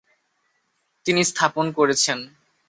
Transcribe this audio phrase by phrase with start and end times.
[1.05, 2.17] তিনি স্থাপন করেছেন।